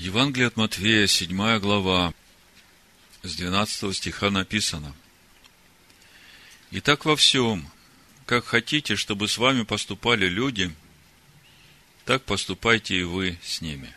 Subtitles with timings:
[0.00, 2.14] Евангелие от Матфея, 7 глава,
[3.22, 4.94] с 12 стиха написано.
[6.70, 7.70] Итак, во всем,
[8.24, 10.74] как хотите, чтобы с вами поступали люди,
[12.06, 13.94] так поступайте и вы с ними.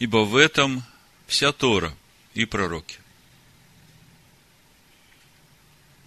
[0.00, 0.82] Ибо в этом
[1.28, 1.96] вся Тора
[2.34, 2.98] и пророки.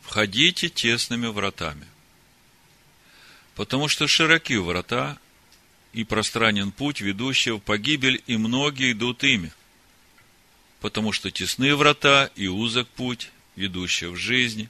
[0.02, 1.88] Входите тесными вратами,
[3.56, 5.18] потому что широки врата
[5.96, 9.54] и пространен путь, ведущий в погибель, и многие идут ими.
[10.82, 14.68] Потому что тесны врата и узок путь, ведущий в жизнь,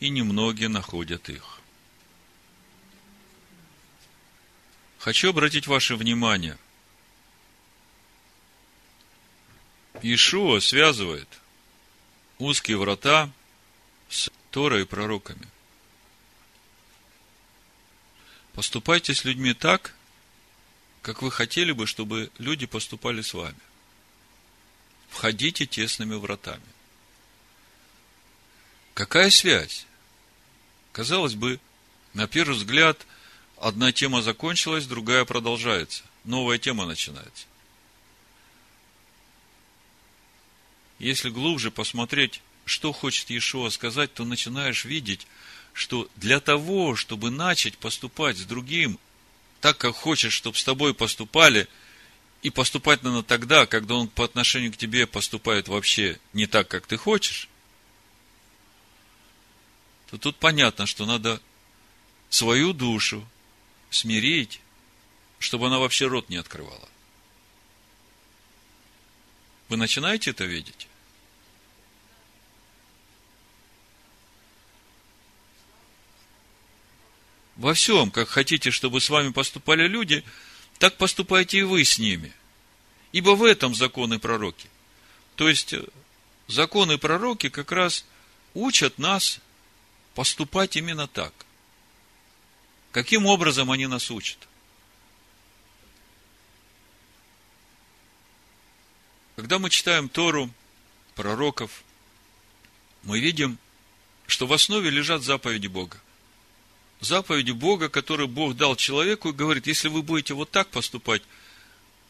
[0.00, 1.60] и немногие находят их.
[4.98, 6.58] Хочу обратить ваше внимание.
[10.02, 11.28] Ишуа связывает
[12.38, 13.30] узкие врата
[14.08, 15.46] с Торой и пророками.
[18.54, 19.94] Поступайте с людьми так,
[21.08, 23.56] как вы хотели бы, чтобы люди поступали с вами.
[25.08, 26.60] Входите тесными вратами.
[28.92, 29.86] Какая связь?
[30.92, 31.60] Казалось бы,
[32.12, 33.06] на первый взгляд,
[33.56, 36.04] одна тема закончилась, другая продолжается.
[36.24, 37.46] Новая тема начинается.
[40.98, 45.26] Если глубже посмотреть, что хочет Иешуа сказать, то начинаешь видеть,
[45.72, 48.98] что для того, чтобы начать поступать с другим
[49.60, 51.68] так, как хочешь, чтобы с тобой поступали,
[52.42, 56.86] и поступать надо тогда, когда он по отношению к тебе поступает вообще не так, как
[56.86, 57.48] ты хочешь,
[60.10, 61.40] то тут понятно, что надо
[62.30, 63.28] свою душу
[63.90, 64.60] смирить,
[65.38, 66.88] чтобы она вообще рот не открывала.
[69.68, 70.87] Вы начинаете это видеть?
[77.58, 80.24] Во всем, как хотите, чтобы с вами поступали люди,
[80.78, 82.32] так поступайте и вы с ними.
[83.10, 84.70] Ибо в этом законы пророки.
[85.34, 85.84] То есть, э,
[86.46, 88.04] законы пророки как раз
[88.54, 89.40] учат нас
[90.14, 91.34] поступать именно так.
[92.92, 94.38] Каким образом они нас учат?
[99.34, 100.50] Когда мы читаем Тору,
[101.16, 101.82] пророков,
[103.02, 103.58] мы видим,
[104.28, 106.00] что в основе лежат заповеди Бога
[107.00, 111.22] заповеди Бога, которые Бог дал человеку, и говорит, если вы будете вот так поступать,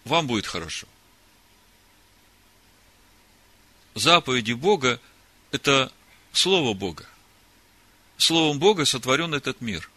[0.04, 0.86] вам будет хорошо.
[3.94, 5.00] Заповеди Бога–
[5.50, 5.92] это
[6.32, 7.06] Слово Бога.
[8.16, 9.90] Словом Бога сотворен этот мир.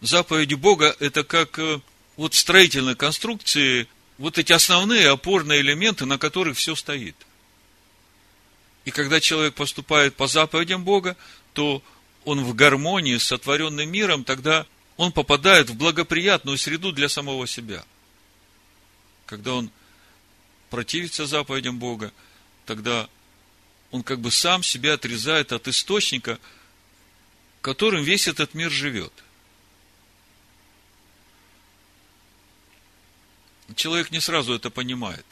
[0.00, 1.80] Заповеди Бога– это как э,
[2.16, 3.86] вот строительной конструкции,
[4.18, 7.16] вот эти основные опорные элементы, на которых все стоит.
[8.84, 11.16] И когда человек поступает по заповедям Бога,
[11.52, 11.82] то
[12.30, 17.84] он в гармонии с сотворенным миром, тогда он попадает в благоприятную среду для самого себя.
[19.26, 19.70] Когда он
[20.70, 22.12] противится заповедям Бога,
[22.66, 23.08] тогда
[23.90, 26.38] он как бы сам себя отрезает от источника,
[27.62, 29.12] которым весь этот мир живет.
[33.74, 35.26] Человек не сразу это понимает.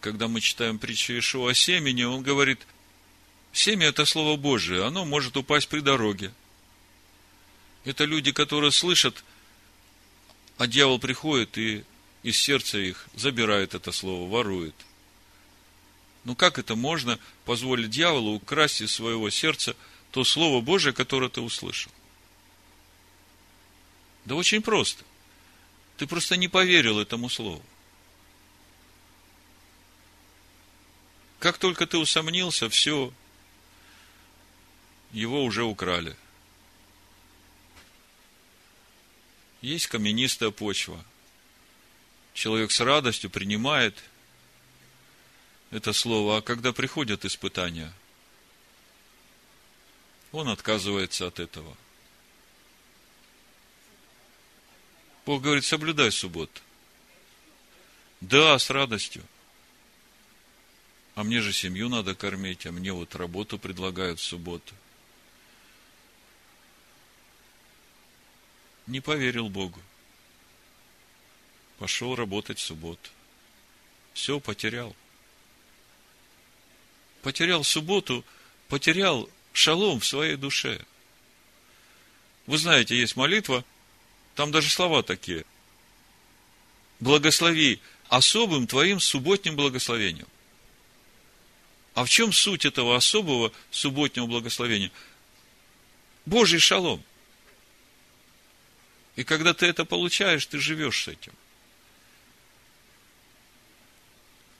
[0.00, 2.66] Когда мы читаем притчу Ишуа о семени, он говорит–
[3.52, 6.32] Семя– это Слово Божие, оно может упасть при дороге.
[7.84, 9.24] Это люди, которые слышат,
[10.58, 11.84] а дьявол приходит и
[12.22, 14.74] из сердца их забирает это слово, ворует.
[16.24, 19.74] Ну как это можно позволить дьяволу украсть из своего сердца
[20.10, 21.90] то Слово Божие, которое ты услышал?
[24.24, 25.04] Да очень просто.
[25.96, 27.62] Ты просто не поверил этому Слову.
[31.38, 33.12] Как только ты усомнился, все,
[35.12, 36.16] его уже украли.
[39.60, 41.04] Есть каменистая почва.
[42.32, 43.96] Человек с радостью принимает
[45.70, 47.92] это слово, а когда приходят испытания,
[50.32, 51.76] он отказывается от этого.
[55.26, 56.60] Бог говорит, соблюдай субботу.
[58.20, 59.22] Да, с радостью.
[61.14, 64.72] А мне же семью надо кормить, а мне вот работу предлагают в субботу–
[68.90, 69.80] не поверил Богу.
[71.78, 73.10] Пошел работать в субботу.
[74.12, 74.94] Все потерял.
[77.22, 78.24] Потерял субботу,
[78.68, 80.84] потерял шалом в своей душе.
[82.46, 83.64] Вы знаете, есть молитва,
[84.34, 85.44] там даже слова такие.
[86.98, 90.26] Благослови особым твоим субботним благословением.
[91.94, 94.90] А в чем суть этого особого субботнего благословения?
[96.26, 97.02] Божий шалом.
[99.20, 101.34] И когда ты это получаешь, ты живешь с этим.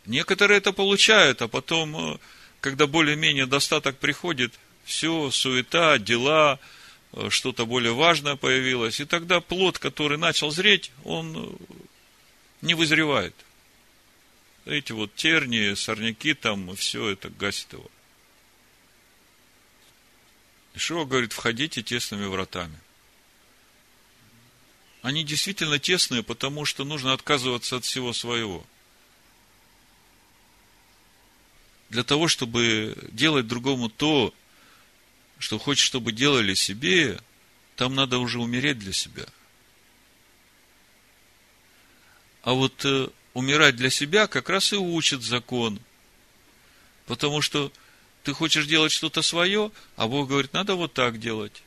[0.04, 2.18] Некоторые это получают, а потом, э,
[2.60, 4.52] когда более-менее достаток приходит,
[4.84, 6.58] все, суета, дела,
[7.14, 9.00] э, что-то более важное появилось.
[9.00, 11.74] И тогда плод, который начал зреть, он э,
[12.60, 13.34] не вызревает.
[14.66, 17.90] Эти вот тернии, сорняки там, все это гасит его.
[20.74, 22.78] Ишуа говорит, входите тесными вратами.
[25.02, 28.64] Они действительно тесные, потому что нужно отказываться от всего своего.
[31.88, 34.34] Для того, чтобы делать другому то,
[35.38, 37.18] что хочешь, чтобы делали себе,
[37.76, 39.26] там надо уже умереть для себя.
[42.42, 45.80] А вот э, умирать для себя как раз и учит закон.
[47.06, 47.72] Потому что
[48.22, 51.62] ты хочешь делать что-то свое, а Бог говорит, надо вот так делать.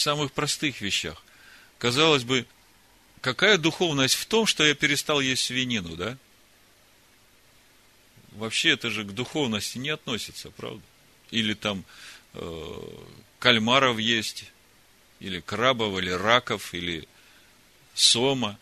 [0.00, 1.22] В самых простых вещах.
[1.76, 2.46] Казалось бы,
[3.20, 6.16] какая духовность в том, что я перестал есть свинину, да?
[8.32, 10.80] Вообще это же к духовности не относится, правда?
[11.30, 11.84] Или там
[12.32, 12.82] э,
[13.40, 14.46] кальмаров есть,
[15.18, 17.06] или крабов, или раков, или
[17.92, 18.58] сома.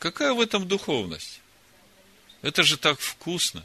[0.00, 1.40] Какая в этом духовность?
[2.42, 3.64] Это же так вкусно.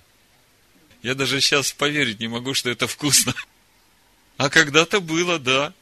[1.02, 3.34] Я даже сейчас поверить не могу, что это вкусно.
[4.38, 5.74] А когда-то было, да.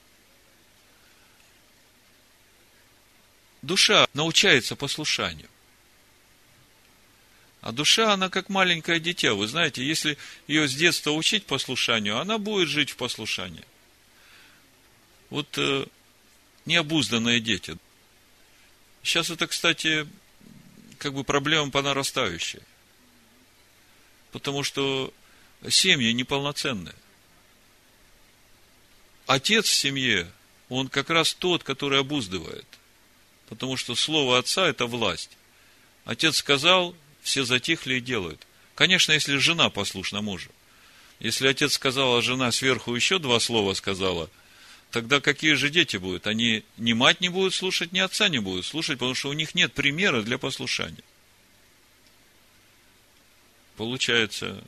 [3.61, 5.49] Душа научается послушанию.
[7.61, 9.33] А душа, она как маленькое дитя.
[9.33, 10.17] Вы знаете, если
[10.47, 13.63] ее с детства учить послушанию, она будет жить в послушании.
[15.29, 15.85] Вот э,
[16.65, 17.77] необузданные дети.
[19.01, 20.05] Сейчас это, кстати,
[20.97, 22.59] как бы проблема по нарастающей.
[24.33, 25.13] Потому что
[25.69, 26.95] семьи неполноценные.
[29.25, 30.31] Отец в семье,
[30.69, 32.65] он как раз тот, который обуздывает.
[33.47, 35.29] Потому что слово отца– это власть.
[36.05, 38.45] Отец сказал, все затихли и делают.
[38.75, 40.49] Конечно, если жена послушна мужу.
[41.19, 44.29] Если отец сказал, а жена сверху еще два слова сказала,
[44.91, 46.27] тогда какие же дети будут?
[46.27, 49.55] Они ни мать не будут слушать, ни отца не будут слушать, потому что у них
[49.55, 51.03] нет примера для послушания.
[53.77, 54.63] Получается,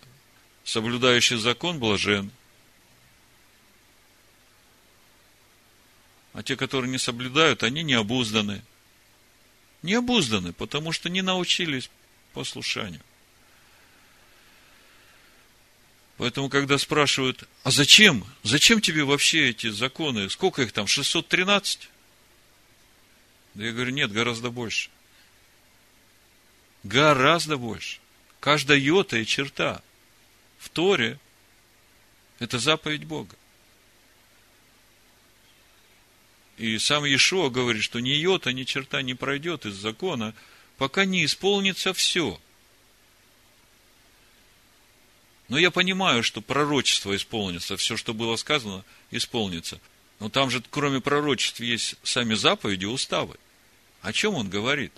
[0.63, 2.31] соблюдающий закон блажен.
[6.35, 8.61] А те, которые не соблюдают, они не обузданы.
[9.81, 11.89] Не обузданы, потому что не научились
[12.33, 12.99] послушанию.
[16.17, 18.25] Поэтому, когда спрашивают, а зачем?
[18.43, 20.29] Зачем тебе вообще эти законы?
[20.29, 20.87] Сколько их там?
[20.87, 21.89] 613?
[23.53, 24.89] Да я говорю, нет, гораздо больше.
[26.83, 27.99] Гораздо больше.
[28.41, 29.81] Каждая йота и черта
[30.59, 31.17] в Торе–
[32.39, 33.37] это заповедь Бога.
[36.57, 40.33] И сам Иешуа говорит, что ни йота, ни черта не пройдет из закона–
[40.77, 42.39] пока не исполнится все.
[45.47, 49.79] Но я понимаю, что пророчество исполнится, все, что было сказано, исполнится.
[50.19, 53.37] Но там же, кроме пророчеств, есть сами заповеди, уставы.
[54.01, 54.91] О чем он говорит?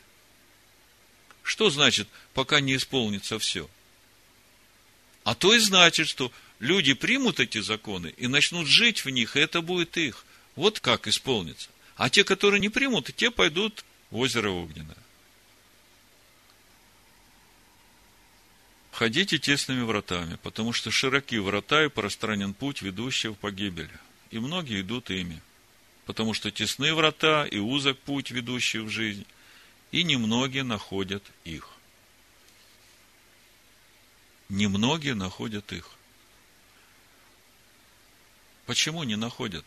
[1.43, 3.69] Что значит, пока не исполнится все?
[5.23, 9.41] А то и значит, что люди примут эти законы и начнут жить в них, и
[9.41, 10.25] это будет их.
[10.57, 11.69] Вот как исполнится.
[11.95, 14.97] А те, которые не примут, те пойдут в озеро Огненное.
[18.91, 23.91] Ходите тесными вратами, потому что широки врата и пространен путь, ведущий в погибель,
[24.31, 25.39] и многие идут ими.
[26.05, 29.27] Потому что тесны врата и узок путь, ведущий в жизнь,
[29.91, 31.69] и немногие находят их.
[34.49, 35.91] Немногие находят их.
[38.65, 39.65] Почему не находят?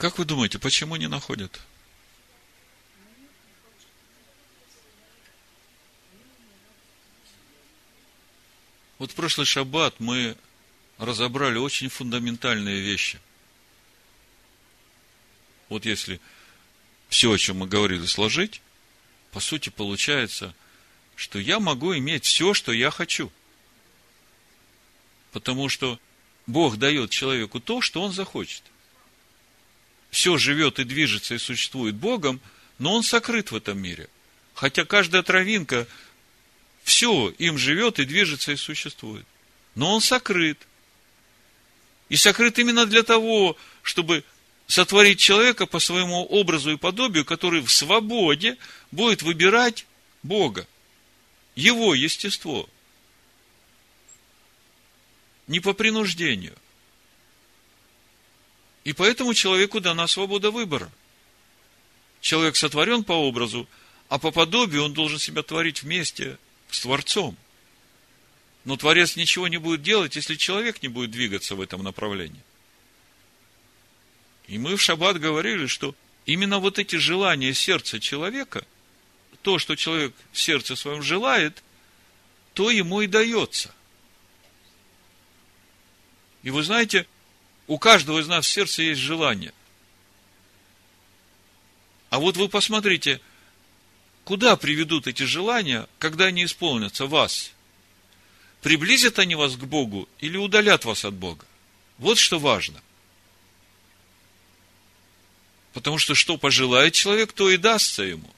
[0.00, 1.60] Как вы думаете, почему не находят?
[8.96, 10.38] Вот в прошлый шаббат мы
[10.96, 13.20] разобрали очень фундаментальные вещи.
[15.68, 16.18] Вот если
[17.10, 18.62] все, о чем мы говорили, сложить,
[19.32, 20.54] по сути получается,
[21.14, 23.30] что я могу иметь все, что я хочу.
[25.32, 26.00] Потому что
[26.46, 28.62] Бог дает человеку то, что он захочет.
[30.10, 32.40] Все живет и движется и существует Богом,
[32.78, 34.08] но он сокрыт в этом мире.
[34.54, 35.86] Хотя каждая травинка
[36.82, 39.24] все им живет и движется и существует.
[39.74, 40.58] Но он сокрыт.
[42.08, 44.24] И сокрыт именно для того, чтобы
[44.66, 48.56] сотворить человека по своему образу и подобию, который в свободе
[48.90, 49.86] будет выбирать
[50.22, 50.66] Бога,
[51.54, 52.68] его естество.
[55.46, 56.56] не по принуждению.
[58.84, 60.90] И поэтому человеку дана свобода выбора.
[62.20, 63.68] Человек сотворен по образу,
[64.08, 66.38] а по подобию он должен себя творить вместе
[66.70, 67.36] с Творцом.
[68.64, 72.42] Но Творец ничего не будет делать, если человек не будет двигаться в этом направлении.
[74.48, 75.94] И мы в шаббат говорили, что
[76.26, 78.66] именно вот эти желания сердца человека,
[79.42, 81.62] то, что человек в сердце своем желает,
[82.54, 83.72] то ему и дается.
[86.42, 87.06] И вы знаете,
[87.70, 89.54] у каждого из нас в сердце есть желание.
[92.08, 93.20] А вот вы посмотрите,
[94.24, 97.52] куда приведут эти желания, когда они исполнятся вас?
[98.60, 101.46] Приблизят они вас к Богу или удалят вас от Бога?
[101.98, 102.82] Вот что важно.
[105.72, 108.34] Потому что что пожелает человек, то и дастся ему.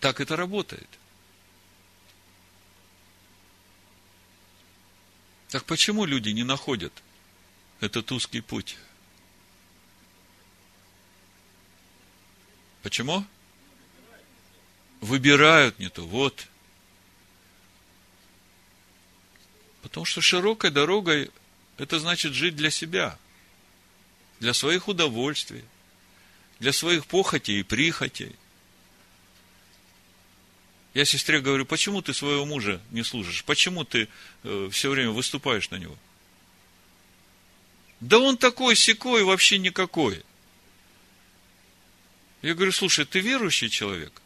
[0.00, 0.88] Так это работает.
[5.48, 6.92] Так почему люди не находят
[7.80, 8.76] этот узкий путь?
[12.82, 13.24] Почему?
[15.00, 16.06] Выбирают не то.
[16.06, 16.46] Вот.
[19.82, 21.30] Потому что широкой дорогой
[21.78, 23.18] это значит жить для себя,
[24.40, 25.64] для своих удовольствий,
[26.58, 28.34] для своих похотей и прихотей.
[30.96, 33.44] Я сестре говорю, почему ты своего мужа не служишь?
[33.44, 34.08] Почему ты
[34.44, 35.94] э, все время выступаешь на него?
[38.00, 40.22] Да он такой секой вообще никакой.
[42.40, 44.22] Я говорю, слушай, ты верующий человек?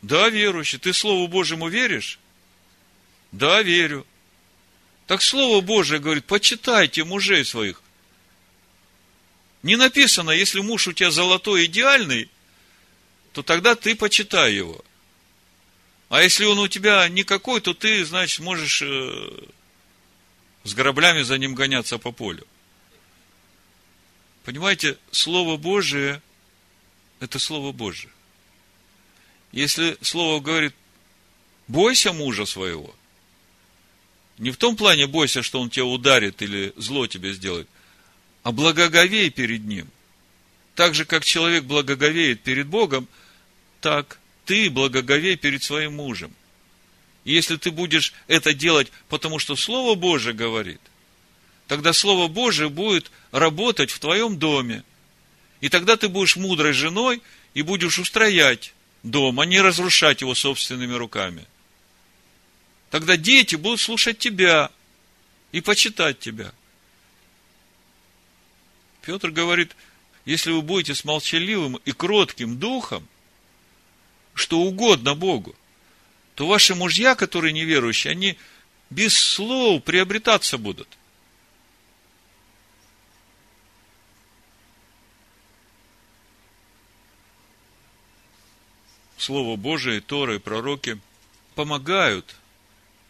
[0.00, 0.78] Да, верующий.
[0.78, 2.18] Ты Слову Божьему веришь?
[3.30, 4.06] Да, верю.
[5.06, 7.82] Так Слово Божие говорит, почитайте мужей своих.
[9.62, 12.30] Не написано, если муж у тебя золотой идеальный,
[13.34, 14.82] то тогда ты почитай его.
[16.08, 19.30] А если он у тебя никакой, то ты, значит, можешь э,
[20.64, 22.46] с граблями за ним гоняться по полю.
[24.44, 26.22] Понимаете, Слово Божие–
[27.20, 28.12] это Слово Божие.
[29.50, 30.74] Если Слово говорит,
[31.66, 32.94] бойся мужа своего,
[34.38, 37.68] не в том плане бойся, что он тебя ударит или зло тебе сделает,
[38.44, 39.88] а благоговей перед ним.
[40.76, 43.08] Так же, как человек благоговеет перед Богом,
[43.80, 46.32] так ты благоговей перед своим мужем.
[47.24, 50.80] И если ты будешь это делать, потому что Слово Божие говорит,
[51.66, 54.84] тогда Слово Божие будет работать в твоем доме.
[55.60, 57.20] И тогда ты будешь мудрой женой
[57.54, 58.72] и будешь устроять
[59.02, 61.44] дом, а не разрушать его собственными руками.
[62.90, 64.70] Тогда дети будут слушать тебя
[65.50, 66.52] и почитать тебя.
[69.02, 69.74] Петр говорит,
[70.24, 73.08] если вы будете с молчаливым и кротким духом,
[74.36, 75.56] что угодно Богу,
[76.34, 78.38] то ваши мужья, которые неверующие, они
[78.90, 80.86] без слов приобретаться будут.
[89.16, 91.00] Слово Божие, Торы, пророки
[91.54, 92.36] помогают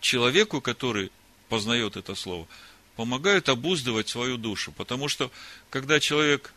[0.00, 1.10] человеку, который
[1.48, 2.46] познает это слово,
[2.94, 4.70] помогают обуздывать свою душу.
[4.70, 5.32] Потому что,
[5.70, 6.54] когда человек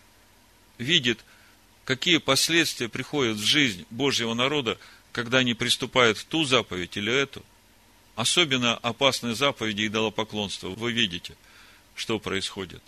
[0.77, 1.25] видит–
[1.89, 4.77] какие последствия приходят в жизнь Божьего народа,
[5.11, 7.43] когда они приступают ту заповедь или эту.
[8.15, 10.69] Особенно опасные заповеди идолопоклонства.
[10.69, 11.35] Вы видите,
[11.95, 12.83] что происходит.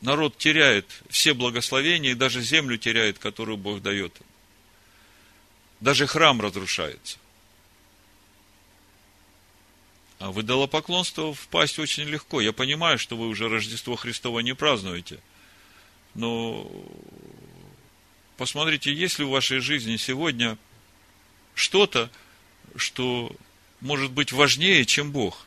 [0.00, 4.26] Народ теряет все благословения и даже землю теряет, которую Бог дает им.
[5.78, 7.18] Даже храм разрушается.
[10.18, 12.40] А в идолопоклонство впасть очень легко.
[12.40, 15.20] Я понимаю, что вы уже Рождество Христово не празднуете–
[16.14, 16.70] но
[18.36, 20.58] посмотрите, есть ли в вашей жизни сегодня
[21.54, 22.10] что-то,
[22.76, 23.34] что
[23.80, 25.46] может быть важнее, чем Бог.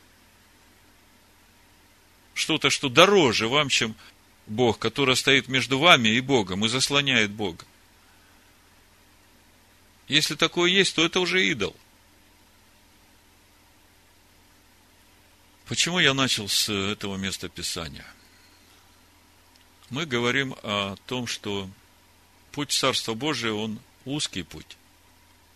[2.33, 3.95] Что-то, что дороже вам, чем
[4.45, 7.65] Бог, который стоит между вами и Богом и заслоняет Бога.
[10.07, 11.75] Если такое есть, то это уже идол.
[15.67, 18.05] Почему я начал с этого места Писания?
[19.89, 21.70] Мы говорим о том, что
[22.51, 24.77] путь Царства Божия, он узкий путь.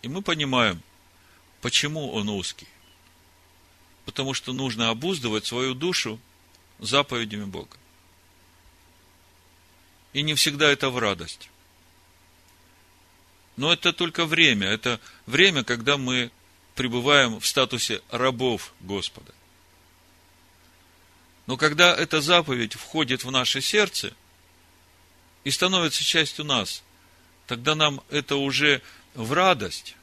[0.02, 0.82] И мы понимаем,
[1.60, 2.68] почему он узкий.
[4.04, 6.18] Потому что нужно обуздывать свою душу
[6.78, 7.76] заповедями Бога.
[10.12, 11.48] И не всегда это в радость.
[13.56, 14.66] Но это только время.
[14.66, 16.30] Это время, когда мы
[16.74, 19.32] пребываем в статусе рабов Господа.
[21.46, 24.14] Но когда эта заповедь входит в наше сердце,
[25.44, 26.82] и становится частью нас,
[27.46, 28.82] тогда нам это уже
[29.14, 29.96] в радость.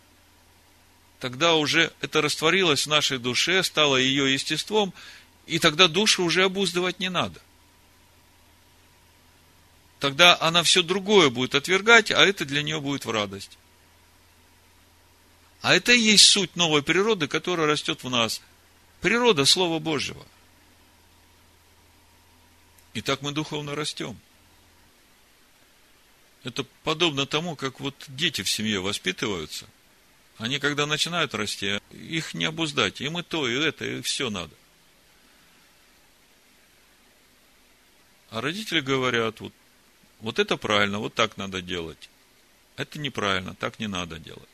[1.19, 4.93] тогда уже это растворилось в нашей душе, стало ее естеством,
[5.47, 7.41] и тогда душу уже обуздывать не надо.
[9.99, 13.57] Тогда она все другое будет отвергать, а это для нее будет в радость.
[15.61, 18.41] А это и есть суть новой природы, которая растет в нас.
[19.01, 20.25] Природа Слова Божьего.
[22.93, 24.17] И так мы духовно растем.
[26.43, 29.67] Это подобно тому, как вот дети в семье воспитываются.
[30.37, 33.01] Они, когда начинают расти, их не обуздать.
[33.01, 34.53] Им и то, и это, и все надо.
[38.29, 39.53] А родители говорят, вот,
[40.21, 42.09] вот это правильно, вот так надо делать.
[42.77, 44.47] Это неправильно, так не надо делать.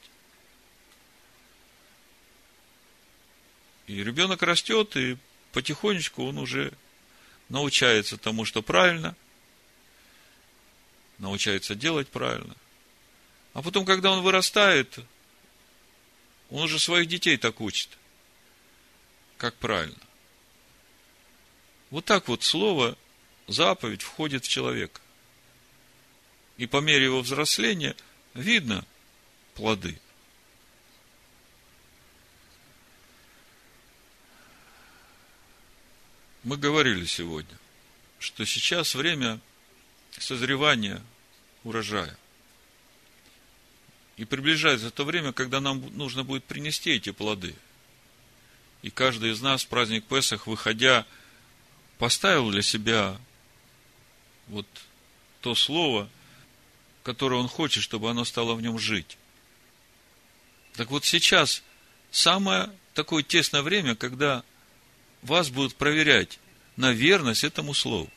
[3.86, 5.18] И ребенок растет, и
[5.52, 6.74] потихонечку он уже
[7.50, 9.16] научается тому, что правильно,
[11.18, 12.56] научается делать правильно.
[13.54, 15.00] А потом, когда он вырастает,
[16.50, 17.90] он уже своих детей так учит,
[19.38, 19.96] как правильно.
[21.90, 22.98] Вот так вот слово,
[23.48, 25.00] заповедь входит в человека.
[26.58, 27.96] И по мере его взросления
[28.34, 28.86] видно
[29.54, 30.00] плоды.
[36.44, 37.58] Мы говорили сегодня,
[38.20, 39.40] что сейчас время
[40.20, 41.02] созревания
[41.64, 42.18] урожая.
[44.18, 47.56] И приближается то время, когда нам нужно будет принести эти плоды.
[48.82, 51.06] И каждый из нас в праздник Песах, выходя,
[51.98, 53.20] поставил для себя
[54.48, 54.68] вот
[55.42, 56.10] то слово,
[57.04, 59.18] которое он хочет, чтобы оно стало в нем жить.
[60.74, 61.64] Так вот сейчас
[62.12, 64.44] самое такое тесное время, когда
[65.22, 66.40] вас будут проверять
[66.78, 68.10] на верность этому слову.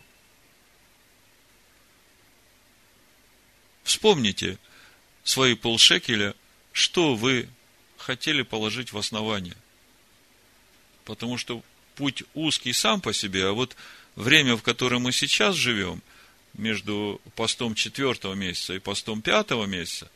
[3.88, 4.58] Вспомните
[5.24, 6.34] свои полшекеля,
[6.72, 7.48] что вы
[7.96, 9.56] хотели положить в основание.
[11.06, 11.62] Потому что
[11.94, 13.76] путь узкий сам по себе, а вот
[14.14, 16.02] время, в котором мы сейчас живем,
[16.52, 20.10] между постом четвертого месяца и постом пятого месяца,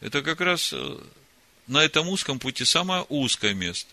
[0.00, 0.98] это как раз э,
[1.66, 3.90] на этом узком пути самое узкое место.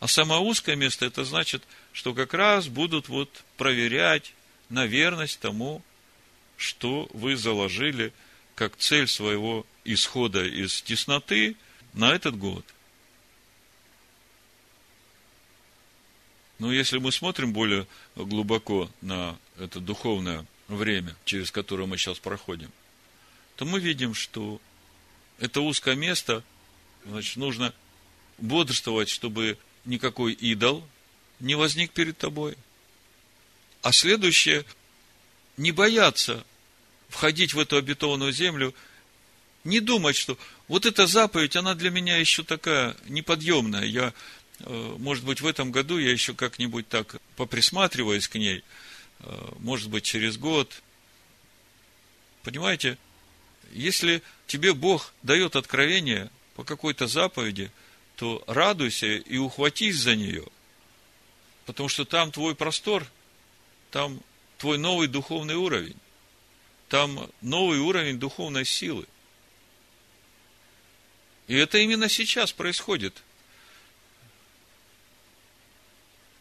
[0.00, 1.62] А самое узкое место, это значит,
[1.92, 4.32] что как раз будут вот проверять
[4.70, 5.84] на верность тому,
[6.56, 8.12] что вы заложили
[8.54, 11.56] как цель своего исхода из тесноты
[11.92, 12.64] на этот год.
[16.58, 22.70] Но если мы смотрим более глубоко на это духовное время, через которое мы сейчас проходим,
[23.56, 24.60] то мы видим, что
[25.38, 26.42] это узкое место,
[27.04, 27.74] значит, нужно
[28.38, 30.86] бодрствовать, чтобы никакой идол
[31.40, 32.56] не возник перед тобой.
[33.82, 34.64] А следующее,
[35.56, 36.44] не бояться
[37.08, 38.74] входить в эту обетованную землю,
[39.64, 40.36] не думать, что
[40.68, 43.84] вот эта заповедь, она для меня еще такая неподъемная.
[43.84, 44.12] Я,
[44.60, 48.62] э, может быть, в этом году я еще как-нибудь так поприсматриваюсь к ней,
[49.20, 50.82] э, может быть, через год.
[52.42, 52.98] Понимаете,
[53.72, 57.70] если тебе Бог дает откровение по какой-то заповеди–
[58.16, 60.46] то радуйся и ухватись за нее.
[61.66, 63.06] Потому что там твой простор,
[63.90, 64.20] там
[64.58, 65.96] твой новый духовный уровень,
[66.88, 69.06] там новый уровень духовной силы.
[71.46, 73.22] И это именно сейчас происходит.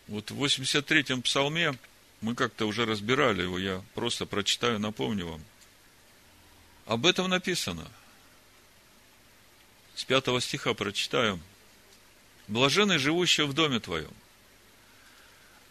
[0.07, 1.77] Вот в 83-м псалме,
[2.21, 5.43] мы как-то уже разбирали его, я просто прочитаю, напомню вам.
[6.85, 7.89] Об этом написано.
[9.95, 11.39] С пятого стиха прочитаю–
[12.47, 14.11] Блажены живущие в доме твоем.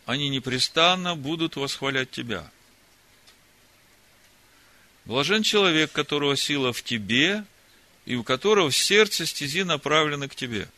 [0.05, 2.51] Они непрестанно будут восхвалять тебя.
[5.05, 7.45] Блажен человек, которого сила в тебе,
[8.05, 10.69] и у которого в сердце стези направлены к тебе.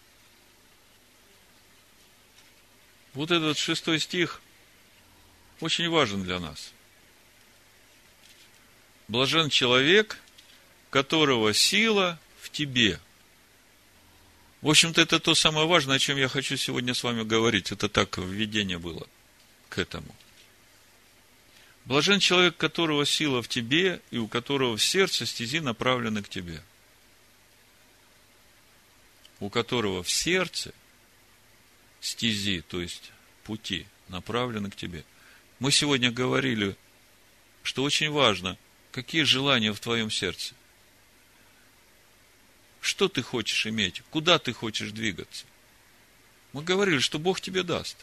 [3.15, 4.41] Вот этот шестой стих
[5.61, 6.73] очень важен для нас.
[9.09, 10.19] Блажен человек,
[10.91, 13.01] которого сила в тебе–
[14.65, 17.71] в общем-то, это то самое важное, о чем я хочу сегодня с вами говорить.
[17.71, 19.07] Это так введение было
[19.75, 20.15] к этому.
[21.85, 26.63] Блажен человек, которого сила в тебе, и у которого в сердце стези направлены к тебе.
[29.41, 30.73] У которого в сердце
[32.01, 33.11] стези, то есть
[33.43, 35.05] пути, направлены к тебе.
[35.59, 36.77] Мы сегодня говорили,
[37.63, 38.57] что очень важно,
[38.93, 40.55] какие желания в твоем сердце
[42.85, 45.47] что ты хочешь иметь, куда ты хочешь двигаться.
[46.53, 47.97] Мы говорили, что Бог тебе даст.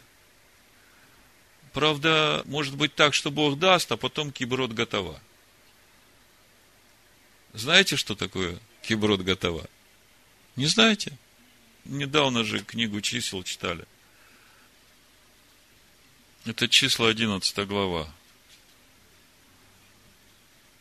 [1.74, 5.22] Правда, может быть так, что Бог даст, а потом киброд готова.
[7.54, 9.66] Знаете, что такое киброд готова?
[10.56, 11.18] Не знаете?
[11.86, 13.86] Недавно же книгу чисел читали.
[16.46, 18.12] Это числа 11 глава.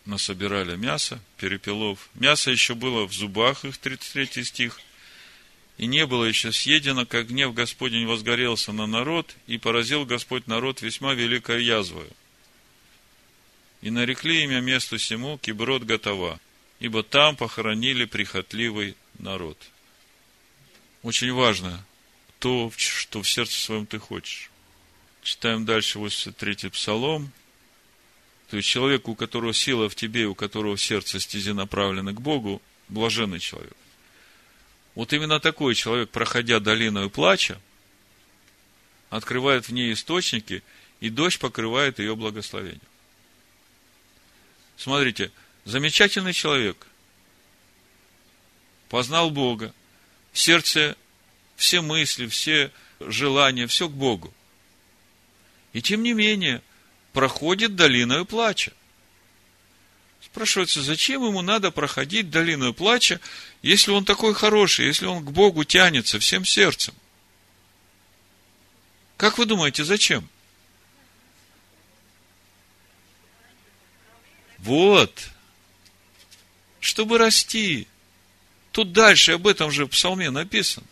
[0.07, 2.09] Насобирали мясо, перепелов.
[2.15, 4.81] Мясо еще было в зубах, их 33 стих.
[5.81, 10.83] И не было еще съедено, как гнев Господень возгорелся на народ, и поразил Господь народ
[10.83, 12.11] весьма великой язвою.
[13.81, 16.39] И нарекли имя месту сему Киброд Готова,
[16.81, 19.57] ибо там похоронили прихотливый народ.
[21.03, 21.83] Очень важно
[22.41, 24.51] то, что в сердце своем ты хочешь.
[25.23, 27.33] Читаем дальше 83-й псалом.
[28.51, 32.61] То есть человек, у которого сила в тебе, у которого сердце стези направлены к Богу,
[32.89, 33.73] блаженный человек.
[35.01, 37.59] Вот именно такой человек, проходя долину плача,
[39.09, 40.63] открывает в ней источники,
[41.01, 42.83] и дождь покрывает ее благословением.
[44.77, 45.33] Смотрите,
[45.65, 46.87] замечательный человек
[48.91, 49.73] познал Бога,
[50.33, 50.95] в сердце
[51.57, 54.35] все мысли, все желания, все к Богу.
[55.73, 56.61] И тем не менее,
[57.15, 58.75] проходит долиною плача.
[60.23, 63.21] Спрашивается, зачем ему надо проходить долиною плача,
[63.63, 66.95] если он такой хороший, если он к Богу тянется всем сердцем?
[69.17, 70.29] Как вы думаете, зачем?
[74.59, 75.31] Вот.
[76.81, 77.87] Чтобы расти.
[78.73, 80.87] Тут дальше об этом же в псалме написано.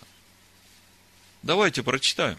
[1.43, 2.39] Давайте прочитаем.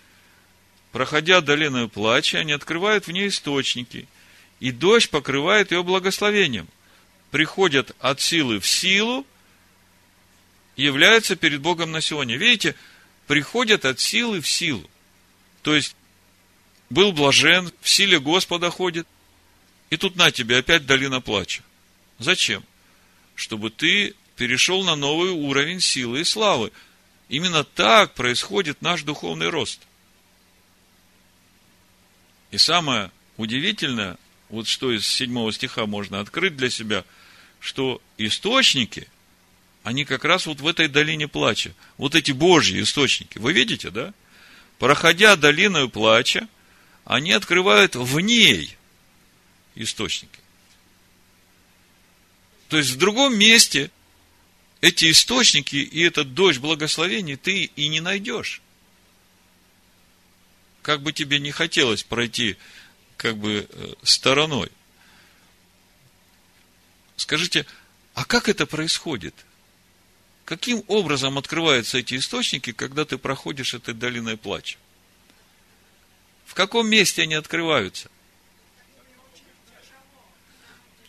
[0.91, 4.08] Проходя долину плача, они открывают в ней источники,
[4.60, 6.67] и дождь покрывает ее благословением.
[7.31, 9.25] Приходят от силы в силу,
[10.75, 12.37] являются перед Богом на сегодня.
[12.37, 12.75] Видите,
[13.27, 14.89] приходят от силы в силу.
[15.61, 15.95] То есть,
[16.89, 19.07] был блажен, в силе Господа ходит,
[19.89, 21.63] и тут на тебе опять долина плача.
[22.17, 22.63] Зачем?
[23.35, 26.71] Чтобы ты перешел на новый уровень силы и славы.
[27.27, 29.81] Именно так происходит наш духовный рост.
[32.51, 34.17] И самое удивительное,
[34.49, 37.05] вот что из седьмого стиха можно открыть для себя,
[37.59, 39.07] что источники,
[39.83, 41.73] они как раз вот в этой долине плача.
[41.97, 43.38] Вот эти Божьи источники.
[43.38, 44.13] Вы видите, да?
[44.77, 46.47] Проходя долиною плача,
[47.05, 48.75] они открывают в ней
[49.75, 50.39] источники.
[52.69, 53.91] То есть в другом месте
[54.81, 58.62] эти источники и этот дождь благословений ты и не найдешь
[60.81, 62.57] как бы тебе не хотелось пройти
[63.19, 64.71] как бы э, стороной.
[67.17, 67.65] Скажите,
[68.13, 69.36] а как это происходит?
[70.45, 74.77] Каким образом открываются эти источники, когда ты проходишь этой долиной плача?
[76.45, 78.10] В каком месте они открываются?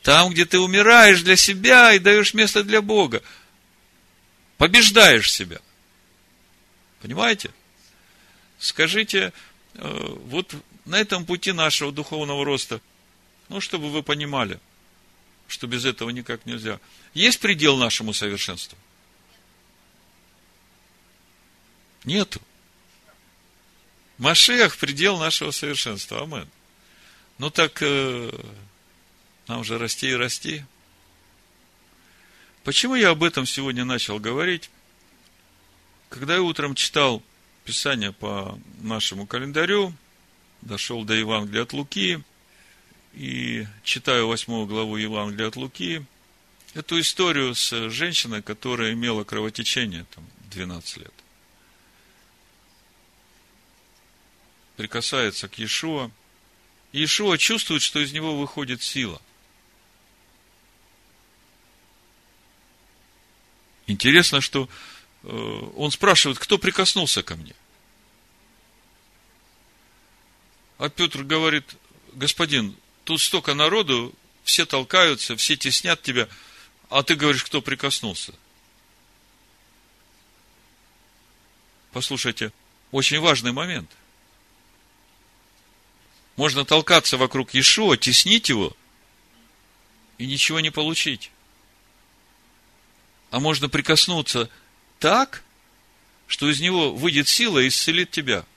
[0.03, 3.23] Там, где ты умираешь для себя и даешь место для Бога.
[4.57, 5.61] Побеждаешь себя.
[7.01, 7.51] Понимаете?
[8.59, 9.33] Скажите,
[9.75, 12.81] Э, вот на этом пути нашего духовного роста,
[13.49, 14.61] ну, чтобы вы понимали,
[15.49, 16.81] что без этого никак нельзя.
[17.15, 18.79] Есть предел нашему совершенству?
[22.05, 22.41] Нету.
[24.19, 26.23] Машех– предел нашего совершенства.
[26.23, 26.49] Амен.
[27.39, 28.31] Ну так, э,
[29.47, 30.65] нам же расти и расти.
[32.65, 34.71] Почему я об этом сегодня начал говорить?
[36.11, 37.23] Когда я утром читал
[37.65, 39.95] Писание по нашему календарю,
[40.63, 42.23] дошел до Евангелия от Луки,
[43.13, 46.05] и читаю восьмую главу Евангелия от Луки,
[46.75, 51.15] эту историю с женщиной, которая имела кровотечение там, 12 лет.
[54.77, 56.11] Прикасается к Иешуа.
[56.93, 59.21] Иешуа чувствует, что из него выходит сила.
[63.87, 64.69] Интересно, что
[65.25, 65.29] э,
[65.77, 67.55] он спрашивает, кто прикоснулся ко мне.
[70.81, 71.77] А Петр говорит,
[72.15, 74.15] господин, тут столько народу,
[74.45, 76.27] все толкаются, все теснят тебя,
[76.89, 78.33] а ты говоришь, кто прикоснулся.
[81.93, 82.51] Послушайте,
[82.93, 83.91] очень важный момент.
[86.37, 88.75] Можно толкаться вокруг Иешуа, теснить его
[90.17, 91.31] и ничего не получить.
[93.31, 94.49] А можно прикоснуться
[94.99, 95.45] так,
[96.27, 98.47] что из него выйдет сила и исцелит тебя–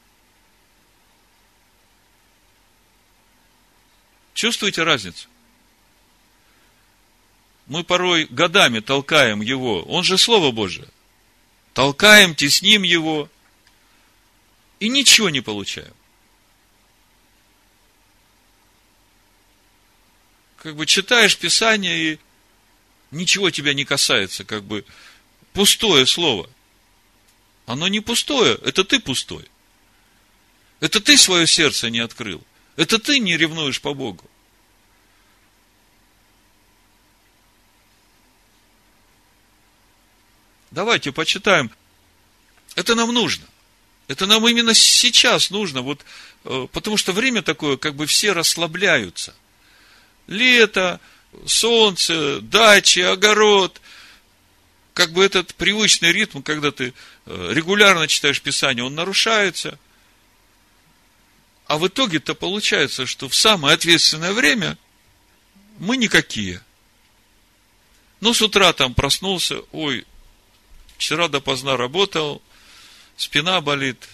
[4.34, 5.28] Чувствуете разницу?
[7.68, 9.84] Мы порой годами толкаем его.
[9.84, 10.88] Он же Слово Божие.
[11.74, 13.30] Толкаем, тесним его.
[14.80, 15.94] И ничего не получаем.
[20.58, 22.20] Как бы читаешь Писание и
[23.12, 24.86] ничего тебя не касается, как бы
[25.52, 26.50] пустое слово.
[27.66, 29.46] Оно не пустое, это ты пустой.
[30.80, 32.44] Это ты свое сердце не открыл.
[32.76, 34.30] Это ты не ревнуешь по Богу.
[40.72, 41.70] Давайте почитаем.
[42.76, 43.46] Это нам нужно.
[44.08, 46.04] Это нам именно сейчас нужно, вот,
[46.44, 49.34] э, потому что время такое, как бы все расслабляются.
[50.28, 51.00] Лето,
[51.46, 53.80] солнце, дачи, огород.
[54.94, 56.94] Как бы этот привычный ритм, когда ты
[57.26, 59.80] э, регулярно читаешь Писание, он нарушается.
[61.74, 64.78] А в итоге-то получается, что в самое ответственное время
[65.80, 66.62] мы никакие.
[68.22, 70.06] Ну, с утра там проснулся, ой,
[71.00, 72.44] вчера допоздна работал,
[73.18, 74.08] спина болит.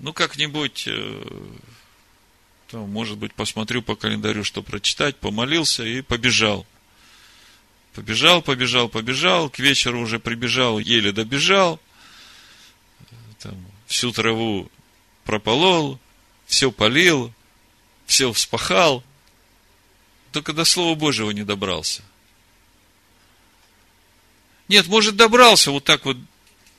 [0.00, 1.24] Ну, как-нибудь, э,
[2.72, 6.66] там, может быть, посмотрю по календарю, что прочитать, помолился и побежал.
[7.94, 11.78] Побежал, побежал, побежал, к вечеру уже прибежал, еле добежал,
[13.38, 14.68] там, всю траву
[15.30, 16.00] прополол,
[16.46, 17.32] все полил,
[18.04, 19.04] все вспахал,
[20.32, 22.02] только до Слова Божьего не добрался.
[24.66, 26.16] Нет, может, добрался вот так вот,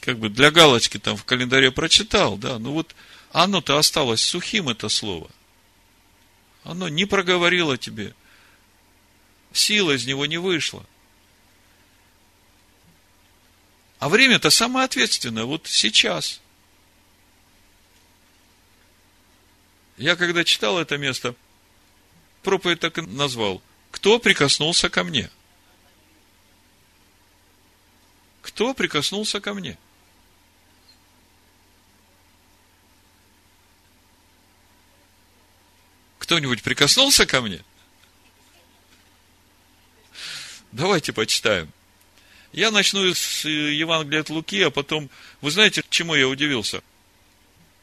[0.02, 2.94] как бы для галочки там в календаре прочитал, да, ну вот
[3.32, 5.32] оно-то осталось сухим, это слово.
[6.66, 8.14] Оно не проговорило тебе.
[9.54, 10.86] Сила из него не вышла.
[14.00, 16.42] А время-то самое ответственное, вот сейчас.
[20.02, 21.36] Я когда читал это место,
[22.44, 23.62] проповедь так и назвал.
[23.92, 25.30] Кто прикоснулся ко мне?–
[28.42, 29.78] кто прикоснулся ко мне?
[36.20, 37.64] Кто-нибудь прикоснулся ко мне?
[40.72, 41.72] Давайте почитаем.
[42.54, 45.10] Я начну с Евангелия от Луки, а потом...
[45.42, 46.84] Вы знаете, чему я удивился?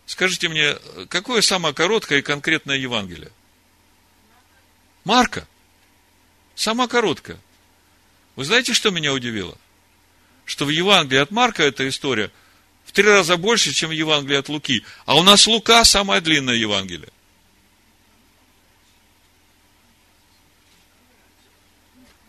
[0.09, 0.75] Скажите мне,
[1.09, 3.31] какое самое короткое и конкретное Евангелие?
[5.05, 5.47] Марка.
[6.57, 7.39] Самое короткое.
[8.35, 9.57] Вы знаете, что меня удивило?
[10.49, 12.31] что в Евангелии от Марка эта история
[12.87, 14.83] в три раза больше, чем в Евангелии от Луки.
[15.05, 17.11] А у нас Лука самое длинное Евангелие.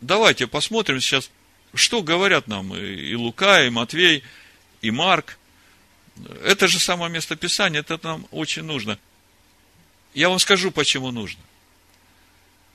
[0.01, 1.31] Давайте посмотрим сейчас,
[1.73, 4.25] что говорят нам и Лука, и Матвей,
[4.81, 5.38] и Марк.
[6.43, 8.99] Это же самое место Писания, это нам очень нужно.
[10.13, 11.41] Я вам скажу, почему нужно.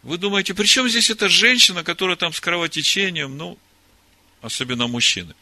[0.02, 3.58] Вы думаете, при чем здесь эта женщина, которая там с кровотечением, ну,
[4.42, 5.34] особенно мужчины.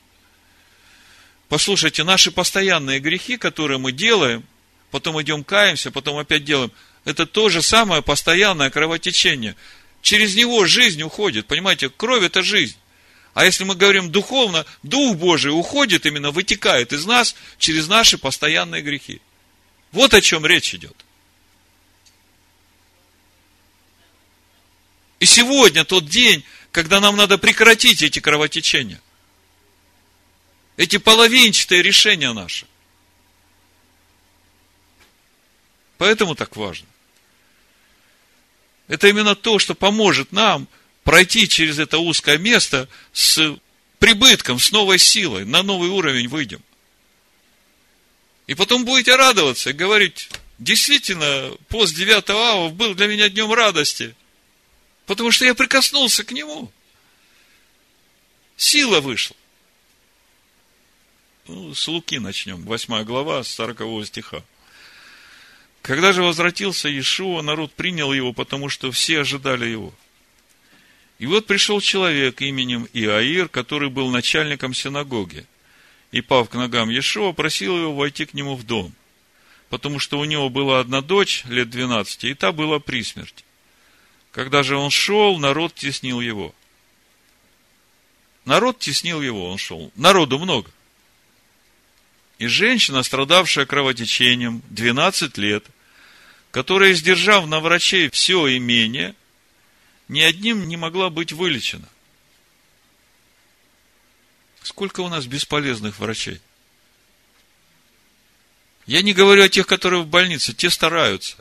[1.48, 4.44] Послушайте, наши постоянные грехи, которые мы делаем,
[4.90, 6.70] потом идем каемся, потом опять делаем,
[7.04, 9.56] это то же самое постоянное кровотечение.
[10.00, 11.46] Через него жизнь уходит.
[11.46, 12.76] Понимаете, кровь это жизнь.
[13.34, 18.82] А если мы говорим духовно, Дух Божий уходит, именно вытекает из нас через наши постоянные
[18.82, 19.22] грехи.
[19.90, 20.96] Вот о чем речь идет.
[25.18, 29.00] И сегодня тот день, когда нам надо прекратить эти кровотечения.
[30.76, 32.66] Эти половинчатые решения наши.
[35.96, 36.88] Поэтому так важно.
[38.88, 40.66] Это именно то, что поможет нам
[41.04, 43.56] пройти через это узкое место с
[43.98, 46.62] прибытком, с новой силой, на новый уровень выйдем.
[48.46, 54.14] И потом будете радоваться и говорить, действительно, пост 9 ава был для меня днем радости.
[55.06, 56.70] Потому что я прикоснулся к нему.
[58.56, 59.36] Сила вышла.
[61.48, 62.64] Ну, с Луки начнем.
[62.64, 64.44] Восьмая глава, с 40 стиха.
[65.82, 69.92] Когда же возвратился Иешуа, народ принял его, потому что все ожидали его.
[71.22, 75.46] И вот пришел человек именем Иаир, который был начальником синагоги.
[76.10, 78.92] И, пав к ногам Иешуа, просил его войти к нему в дом,
[79.68, 83.44] потому что у него была одна дочь, лет двенадцати, и та была при смерти.
[84.32, 86.52] Когда же он шел, народ теснил его.
[88.44, 89.92] Народ теснил его, он шел.
[89.94, 90.72] Народу много.
[92.38, 95.64] И женщина, страдавшая кровотечением 12 лет,
[96.50, 99.14] которая, сдержав на врачей все имение,
[100.08, 101.88] ни одним не могла быть вылечена.
[104.62, 106.40] Сколько у нас бесполезных врачей?
[108.86, 111.36] Я не говорю о тех, которые в больнице, те стараются.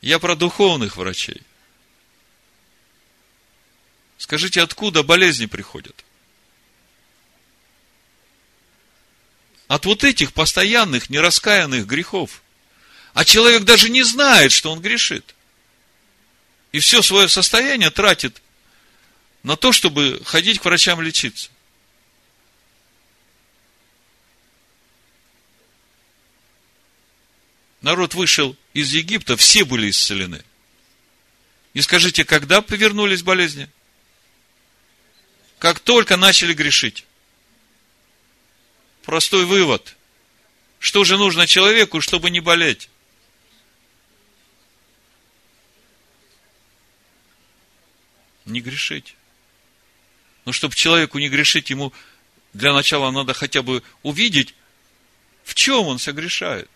[0.00, 1.42] Я про духовных врачей.
[4.18, 6.04] Скажите, откуда болезни приходят?
[9.68, 12.42] От вот этих постоянных, нераскаянных грехов.
[13.12, 15.34] А человек даже не знает, что он грешит.
[16.74, 18.42] И все свое состояние тратит
[19.44, 21.48] на то, чтобы ходить к врачам лечиться.
[27.80, 30.42] Народ вышел из Египта, все были исцелены.
[31.74, 33.70] И скажите, когда повернулись болезни?
[35.60, 37.04] Как только начали грешить.
[39.04, 39.94] Простой вывод.
[40.80, 42.88] Что же нужно человеку, чтобы не болеть?
[48.54, 49.16] Не грешить.
[50.44, 51.92] Но чтобы человеку не грешить, ему
[52.52, 54.54] для начала надо хотя бы увидеть,
[55.42, 56.70] в чем он согрешает.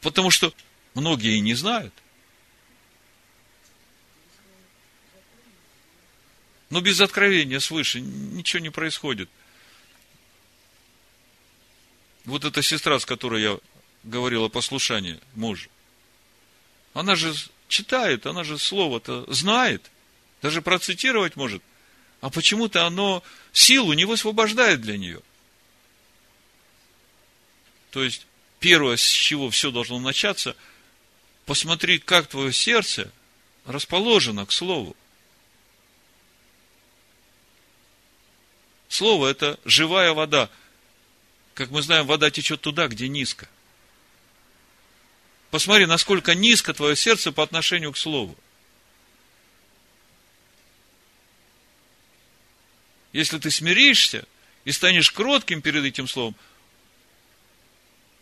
[0.00, 0.52] Потому что
[0.94, 1.94] многие не знают.
[6.68, 9.30] Но без откровения свыше ничего не происходит.
[12.24, 13.58] Вот эта сестра, с которой я
[14.02, 15.68] говорил о послушании мужа,
[16.92, 17.32] она же
[17.70, 19.90] читает, она же слово-то знает,
[20.42, 21.62] даже процитировать может,
[22.20, 25.22] а почему-то оно силу не высвобождает для нее.
[27.90, 28.26] То есть,
[28.58, 30.54] первое, с чего все должно начаться,
[31.46, 33.10] посмотри, как твое сердце
[33.64, 34.96] расположено к Слову.
[38.88, 40.50] Слово– это живая вода.
[41.54, 43.48] Как мы знаем, вода течет туда, где низко.
[45.50, 48.36] Посмотри, насколько низко твое сердце по отношению к Слову.
[53.12, 54.24] Если ты смиришься
[54.64, 56.36] и станешь кротким перед этим Словом,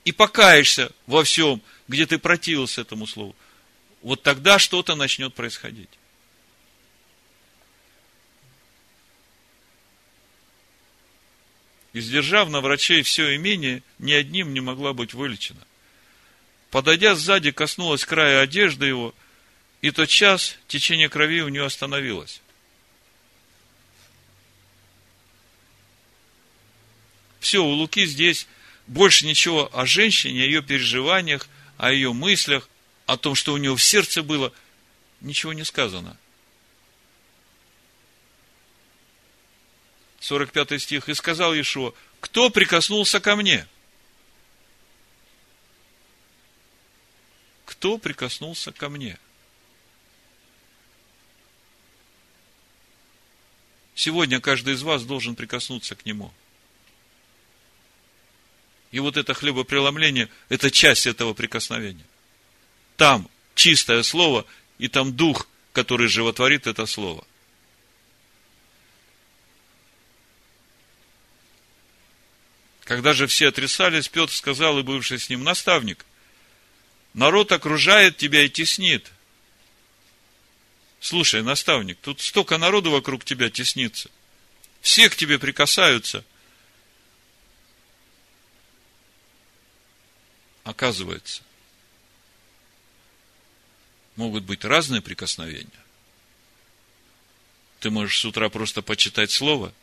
[0.04, 3.36] и покаешься во всем, где ты противился этому Слову,
[4.00, 5.90] вот тогда что-то начнет происходить.
[11.92, 15.66] Издержав на врачей все имение, ни одним не могла быть вылечена.
[16.70, 19.14] Подойдя сзади, коснулась края одежды его,
[19.80, 22.42] и тот час течение крови у нее остановилось.
[27.40, 28.46] Все, у Луки здесь
[28.86, 32.68] больше ничего о женщине, о ее переживаниях, о ее мыслях,
[33.06, 34.52] о том, что у нее в сердце было,
[35.20, 36.18] ничего не сказано.
[40.20, 41.08] 45 стих.
[41.08, 43.66] «И сказал Ишуа, кто прикоснулся ко мне?»
[47.78, 49.20] Кто прикоснулся ко мне?
[53.94, 56.34] Сегодня каждый из вас должен прикоснуться к нему.
[58.90, 62.04] И вот это хлебопреломление– это часть этого прикосновения.
[62.96, 64.44] Там чистое слово,
[64.78, 67.24] и там дух, который животворит это слово–
[72.88, 76.06] Когда же все отрисались, Петр сказал и бывший с ним, наставник,
[77.14, 79.10] народ окружает тебя и теснит.
[81.00, 84.10] Слушай, наставник, тут столько народу вокруг тебя теснится.
[84.80, 86.24] Все к тебе прикасаются.
[90.64, 91.42] Оказывается,
[94.16, 95.70] могут быть разные прикосновения.
[97.80, 99.72] Ты можешь с утра просто почитать слово–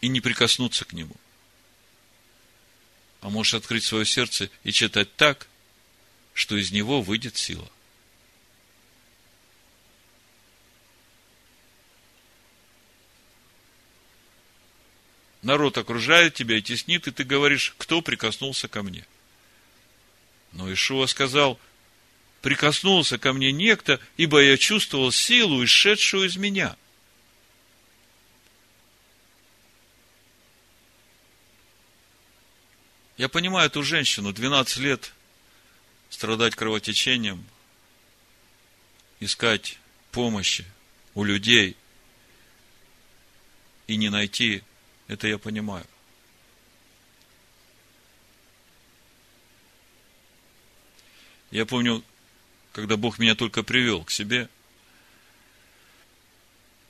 [0.00, 1.14] и не прикоснуться к нему.
[3.20, 5.48] А можешь открыть свое сердце и читать так,
[6.34, 7.68] что из него выйдет сила.
[15.42, 19.06] Народ окружает тебя и теснит, и ты говоришь, кто прикоснулся ко мне.
[20.52, 21.58] Но Ишуа сказал,
[22.42, 26.76] прикоснулся ко мне некто, ибо я чувствовал силу, исшедшую из меня–
[33.18, 35.12] Я понимаю эту женщину, 12 лет
[36.08, 37.44] страдать кровотечением,
[39.18, 39.76] искать
[40.12, 40.64] помощи
[41.14, 41.76] у людей
[43.88, 44.62] и не найти,
[45.08, 45.84] это я понимаю.
[51.50, 52.04] Я помню,
[52.72, 54.48] когда Бог меня только привел к себе,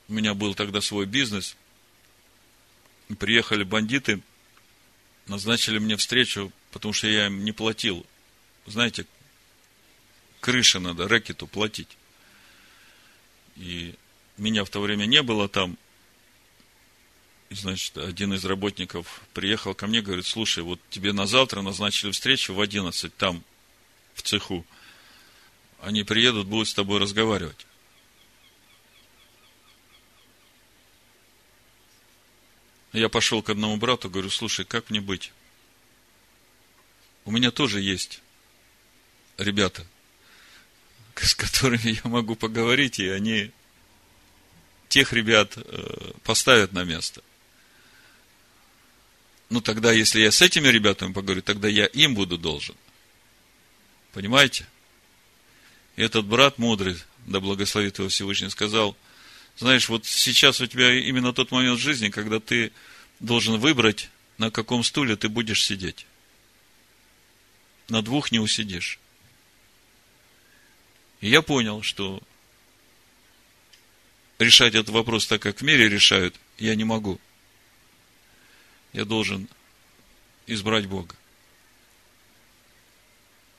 [0.07, 1.57] у меня был тогда свой бизнес,
[3.17, 4.21] приехали бандиты–
[5.29, 8.05] назначили мне встречу, потому что я им не платил.
[8.65, 9.05] Знаете,
[10.39, 11.97] крыша надо, рэкету платить.
[13.55, 13.95] И
[14.37, 15.77] меня в то время не было там.
[17.49, 22.11] И, значит, один из работников приехал ко мне, говорит, слушай, вот тебе на завтра назначили
[22.11, 23.43] встречу в 11 там,
[24.13, 24.65] в цеху.
[25.81, 27.65] Они приедут, будут с тобой разговаривать.
[32.91, 35.31] Я пошел к одному брату, говорю, слушай, как мне быть?
[37.25, 38.21] У меня тоже есть
[39.37, 39.85] ребята,
[41.15, 43.51] с которыми я могу поговорить, и они
[44.87, 47.21] тех ребят э, поставят на место.
[49.49, 52.75] Ну, тогда, если я с этими ребятами поговорю, тогда я им буду должен.
[54.13, 54.67] Понимаете?
[55.95, 58.95] И этот брат мудрый, да благословит его Всевышний, сказал,
[59.59, 62.71] знаешь, вот сейчас у тебя именно тот момент в жизни, когда ты
[63.19, 66.05] должен выбрать, на каком стуле ты будешь сидеть.
[67.89, 68.99] На двух не усидишь.
[71.19, 72.23] И я понял, что
[74.37, 77.19] решать этот вопрос так, как в мире решают, я не могу.
[78.93, 79.49] Я должен
[80.47, 81.15] избрать Бога.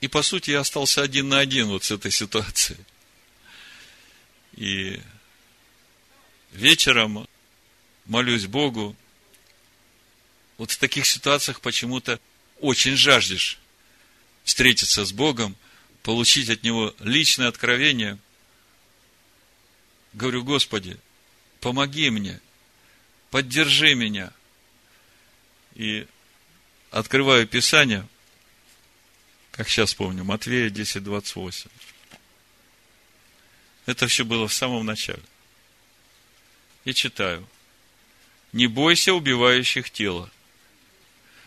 [0.00, 2.80] И, по сути, я остался один на один вот с этой ситуацией.
[4.56, 4.98] И
[6.52, 7.26] вечером
[8.06, 8.96] молюсь Богу.
[10.58, 12.20] Вот в таких ситуациях почему-то
[12.60, 13.58] очень жаждешь
[14.44, 15.56] встретиться с Богом,
[16.02, 18.18] получить от Него личное откровение.
[20.12, 20.98] Говорю, Господи,
[21.60, 22.40] помоги мне,
[23.30, 24.32] поддержи меня.
[25.74, 26.06] И
[26.90, 28.06] открываю Писание–
[29.52, 31.70] как сейчас помню, Матвея 10, 28.
[33.84, 35.22] Это все было в самом начале.
[36.90, 37.46] И читаю.
[38.52, 40.28] Не бойся убивающих тело,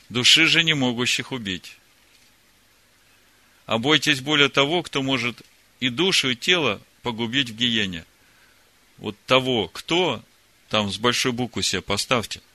[0.08, 1.76] души же не могущих убить.
[3.66, 5.42] А бойтесь более того, кто может
[5.82, 8.06] и душу, и тело погубить в гиене.
[9.00, 10.24] Вот того, кто,
[10.70, 12.40] там с большой буквы себе поставьте–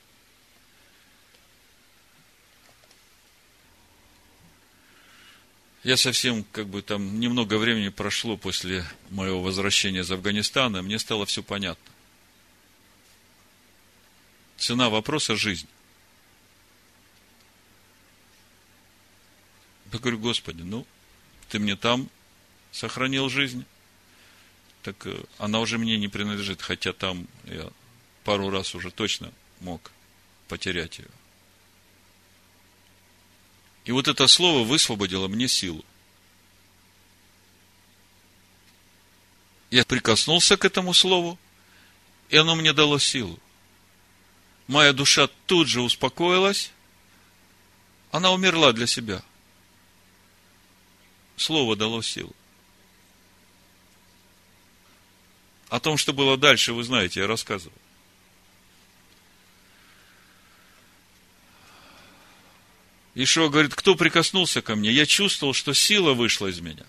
[5.84, 11.24] Я совсем, как бы там, немного времени прошло после моего возвращения из Афганистана, мне стало
[11.24, 11.92] все понятно.
[14.58, 15.68] Цена вопроса– жизнь.
[19.92, 20.86] Я говорю, Господи, ну,
[21.48, 22.10] ты мне там
[22.72, 23.64] сохранил жизнь,
[24.82, 27.70] так э, она уже мне не принадлежит, хотя там я
[28.24, 29.90] пару раз уже точно мог
[30.48, 31.08] потерять ее.
[33.84, 35.84] И вот это слово высвободило мне силу.
[39.70, 41.38] Я прикоснулся к этому слову,
[42.28, 43.38] и оно мне дало силу.
[44.68, 46.70] Моя душа тут же успокоилась,
[48.10, 49.22] она умерла для себя.
[51.36, 52.34] Слово дало силу.
[55.70, 57.76] О том, что было дальше, вы знаете, я рассказывал.
[63.14, 64.92] Ишуа говорит, кто прикоснулся ко мне?
[64.92, 66.84] Я чувствовал, что сила вышла из меня.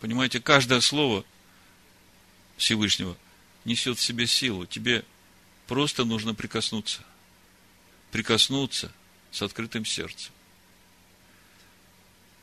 [0.00, 1.24] Понимаете, каждое слово
[2.56, 3.16] Всевышнего
[3.64, 4.66] несет в себе силу.
[4.66, 5.04] Тебе
[5.72, 7.02] просто нужно прикоснуться.
[8.10, 8.92] Прикоснуться
[9.30, 10.30] с открытым сердцем.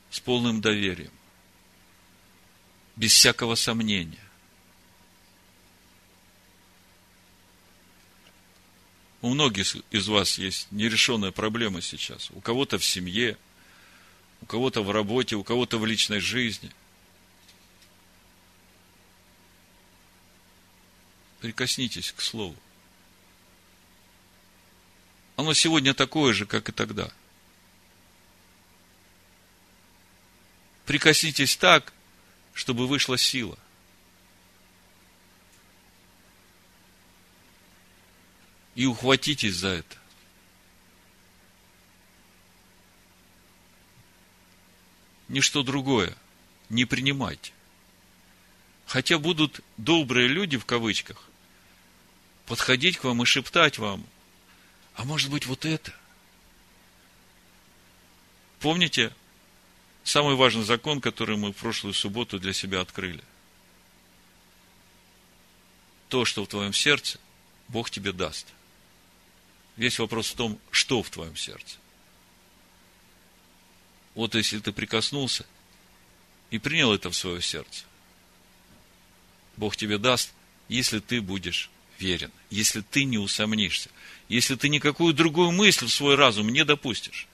[0.09, 1.11] С полным доверием.
[2.95, 4.25] Без всякого сомнения.
[9.21, 12.31] У многих из вас есть нерешенная проблема сейчас.
[12.31, 13.37] У кого-то в семье,
[14.41, 16.71] у кого-то в работе, у кого-то в личной жизни.
[21.41, 22.55] Прикоснитесь к Слову.
[25.39, 27.09] Оно сегодня такое же, как и тогда.
[30.85, 31.93] Прикоснитесь так,
[32.53, 33.57] чтобы вышла сила–
[38.75, 39.97] и ухватитесь за это.
[45.29, 46.17] Ничто другое
[46.67, 47.53] не принимайте.
[48.85, 51.23] Хотя будут добрые люди, в кавычках,
[52.45, 54.05] подходить к вам и шептать вам,
[54.99, 55.93] а может быть вот это?
[58.59, 59.15] Помните
[60.03, 63.23] самый важный закон, который мы в прошлую субботу для себя открыли?
[66.09, 67.17] То, что в твоем сердце,
[67.69, 68.47] Бог тебе даст.
[69.77, 71.77] Весь вопрос в том, что в твоем сердце.
[74.15, 75.45] Вот если ты прикоснулся
[76.49, 77.85] и принял это в свое сердце,
[79.55, 80.33] Бог тебе даст,
[80.67, 81.69] если ты будешь
[81.99, 83.89] верен, если ты не усомнишься,
[84.27, 87.27] если ты никакую другую мысль в свой разум не допустишь.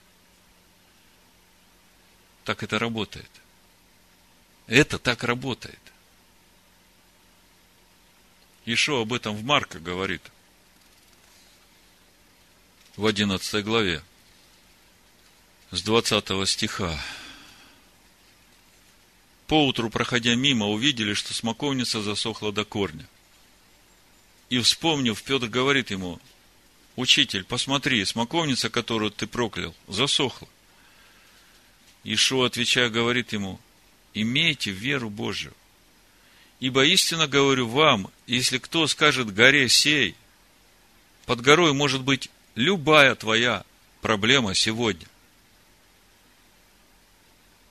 [2.43, 3.30] Так это работает.
[4.68, 5.80] Это так работает.
[8.66, 10.22] Ишо об этом в Марка говорит
[12.95, 14.01] в 11 главе,
[15.72, 16.99] с 20 стиха.
[19.47, 23.07] Поутру, проходя мимо, увидели, что смоковница засохла до корня.
[24.49, 26.19] И, вспомнив, Петр говорит ему,
[26.95, 30.47] «Учитель, посмотри, смоковница, которую ты проклял, засохла».
[32.03, 33.59] Ишуа, отвечая, говорит ему,
[34.13, 35.53] «Имейте веру Божию.
[36.59, 40.15] Ибо истинно говорю вам, если кто скажет горе сей,
[41.25, 43.65] под горой может быть любая твоя
[44.01, 45.07] проблема сегодня,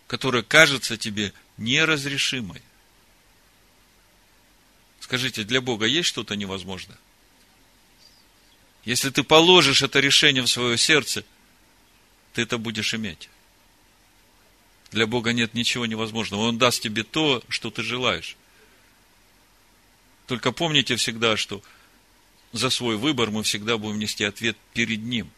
[0.07, 2.61] которая кажется тебе неразрешимой,
[5.05, 6.97] скажите, для Бога есть что-то невозможное?
[8.87, 11.25] Если ты положишь это решение в свое сердце,
[12.33, 13.29] ты это будешь иметь.
[14.93, 16.43] Для Бога нет ничего невозможного.
[16.43, 18.37] Он даст тебе то, что ты желаешь.
[20.27, 21.63] Только помните всегда, что
[22.53, 25.31] за свой выбор мы всегда будем нести ответ перед Ним.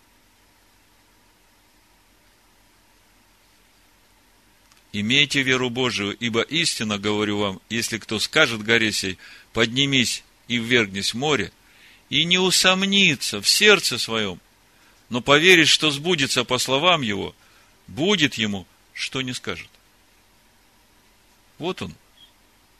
[4.92, 9.18] Имейте веру Божию, ибо истинно говорю вам, если кто скажет горе сей,
[9.52, 11.52] поднимись и ввергнись в море,
[12.08, 14.40] и не усомнится в сердце своем,
[15.08, 17.34] но поверит, что сбудется по словам его,
[17.86, 19.68] будет ему, что не скажет.
[21.58, 21.94] Вот он,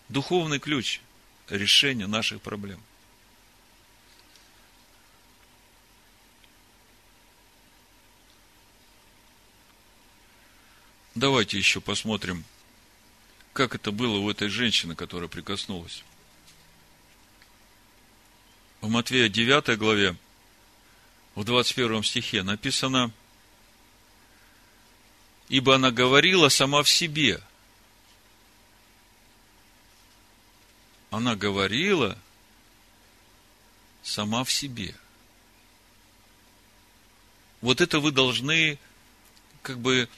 [0.09, 1.01] духовный ключ
[1.49, 2.81] решения наших проблем.
[11.17, 12.45] Давайте еще посмотрим,
[13.55, 16.05] как это было у этой женщины, которая прикоснулась.
[18.83, 20.15] В Матвея 9 главе,
[21.35, 23.11] в 21 стихе написано,
[25.49, 27.43] «Ибо она говорила сама в себе».
[31.09, 32.19] Она говорила
[34.03, 34.95] сама в себе.
[37.63, 38.79] Вот это вы должны
[39.63, 40.11] как бы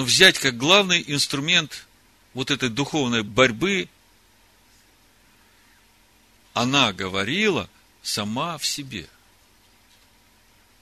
[0.00, 1.86] ну, взять как главный инструмент
[2.32, 3.86] вот этой духовной борьбы
[6.54, 7.68] она говорила
[8.02, 9.10] сама в себе.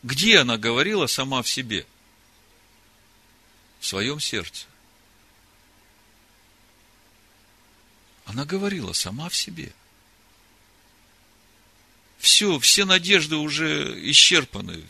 [0.04, 1.84] Где она говорила сама в себе?
[3.80, 4.66] В своем сердце.
[8.24, 9.72] Она говорила сама в себе.
[12.18, 14.86] Все, все надежды уже исчерпаны.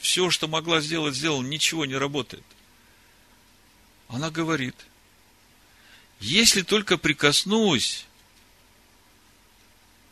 [0.00, 2.44] Все, что могла сделать, сделала, ничего не работает.
[4.12, 4.76] Она говорит,
[6.20, 8.04] если только прикоснусь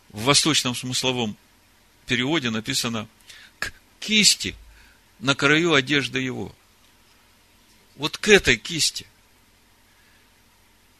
[0.09, 1.37] в восточном смысловом
[2.07, 3.07] переводе написано
[3.59, 4.57] к кисти
[5.19, 6.57] на краю одежды его.
[7.97, 9.07] Вот к этой кисти.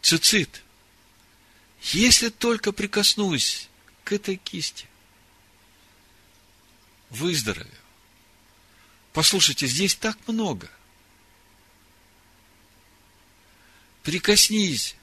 [0.03, 0.63] Цицит.
[1.81, 3.71] Если только прикоснусь
[4.05, 4.87] к этой кисти,
[7.09, 7.75] выздоровею.
[9.15, 10.71] Послушайте, здесь так много.
[14.03, 14.97] Прикоснись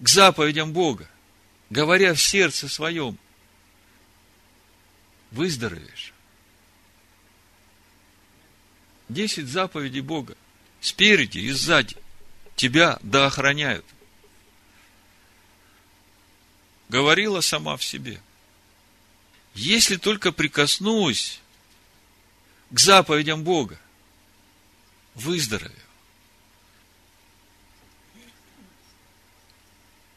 [0.00, 1.08] к заповедям Бога,
[1.70, 3.18] говоря в сердце своем,
[5.30, 6.12] выздоровеешь.
[9.08, 10.36] Десять заповедей Бога.
[10.80, 11.96] Спереди и сзади.
[12.56, 13.84] Тебя да охраняют.
[16.88, 18.20] Говорила сама в себе.
[19.54, 21.40] Если только прикоснусь
[22.70, 23.78] к заповедям Бога,
[25.14, 25.83] выздоровею.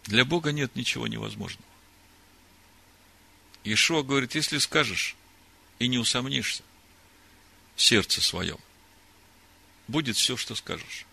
[0.08, 1.66] Для Бога нет ничего невозможного.
[3.66, 5.16] Ишуа говорит, если скажешь
[5.80, 6.64] и не усомнишься
[7.76, 8.58] в сердце своем,
[9.90, 11.06] будет все, что скажешь.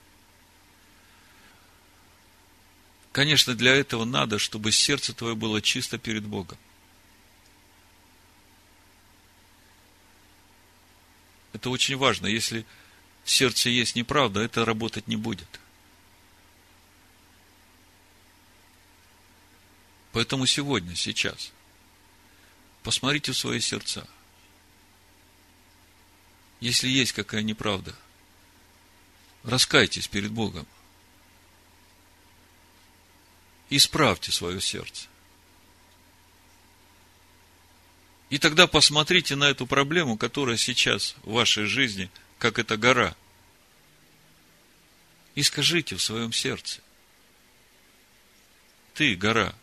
[3.10, 6.58] Конечно, для этого надо, чтобы сердце твое было чисто перед Богом.
[11.52, 12.26] Это очень важно.
[12.26, 12.64] Если
[13.24, 15.48] в сердце есть неправда, это работать не будет.
[20.14, 21.52] Поэтому сегодня, сейчас–
[22.84, 24.06] Посмотрите в свои сердца.
[26.60, 27.96] Если есть какая неправда,
[29.42, 30.66] раскайтесь перед Богом.
[33.70, 35.08] Исправьте свое сердце.
[38.28, 43.16] И тогда посмотрите на эту проблему, которая сейчас в вашей жизни, как эта гора.
[45.34, 46.82] И скажите в своем сердце.
[48.92, 49.54] Ты, гора,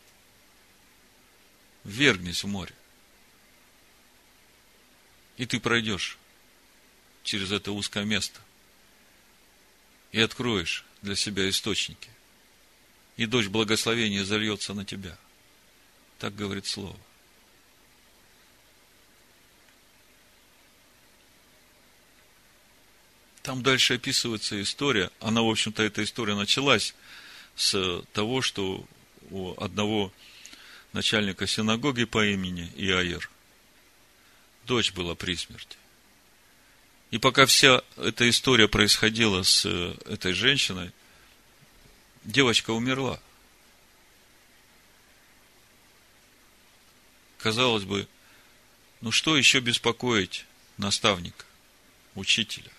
[1.84, 2.74] вергнись в море.
[5.36, 6.18] И ты пройдешь
[7.22, 8.40] через это узкое место
[10.12, 12.10] и откроешь для себя источники.
[13.16, 15.18] И дождь благословения зальется на тебя.
[16.18, 16.98] Так говорит Слово.
[23.42, 25.10] Там дальше описывается история.
[25.18, 26.94] Она, в общем-то, эта история началась
[27.56, 28.86] с того, что
[29.30, 30.12] у одного
[30.92, 33.30] начальника синагоги по имени Иаир–
[34.66, 35.76] дочь была при смерти.
[37.10, 40.92] И пока вся эта история происходила с э, этой женщиной,
[42.24, 43.20] девочка умерла.
[47.38, 48.08] Казалось бы,
[49.00, 50.46] ну что еще беспокоить
[50.78, 51.44] наставника,
[52.14, 52.70] учителя.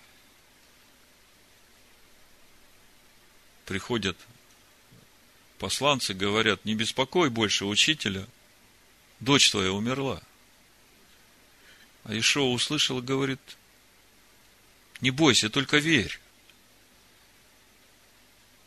[3.66, 4.18] Приходят
[5.64, 8.28] посланцы, говорят, не беспокой больше учителя,
[9.22, 10.22] дочь твоя умерла.
[12.04, 13.40] А Ишо услышал и говорит,
[15.00, 16.20] не бойся, только верь.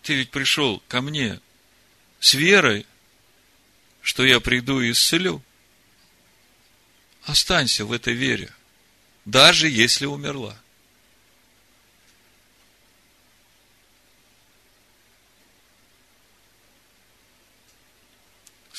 [0.05, 1.39] Ты ведь пришел ко мне
[2.19, 2.87] с верой,
[4.01, 5.43] что я приду и исцелю.
[7.25, 8.55] Останься в этой вере,
[9.27, 10.59] даже если умерла.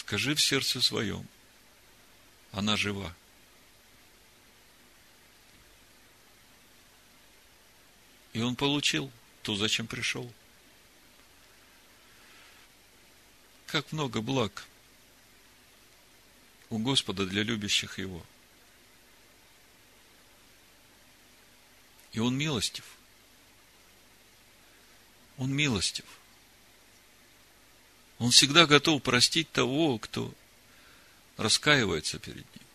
[0.08, 1.28] Скажи в сердце своем,
[2.54, 3.14] она жива.
[8.32, 10.32] И он получил то, зачем пришел.
[13.66, 14.66] Как много благ
[16.70, 18.26] у Господа для любящих Его.
[22.14, 22.86] И Он милостив.
[25.38, 26.06] Он милостив.
[28.20, 30.34] Он всегда готов простить того, кто
[31.38, 32.66] раскаивается перед Ним.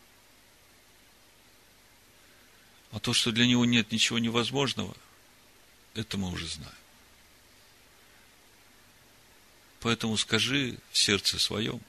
[2.92, 4.94] А то, что для Него нет ничего невозможного,
[5.94, 6.74] это мы уже знаем.
[9.80, 11.80] Поэтому скажи в сердце своем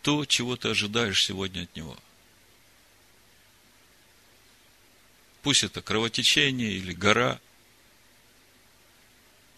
[0.00, 1.98] то, чего ты ожидаешь сегодня от него.
[5.42, 7.40] Пусть это кровотечение или гора,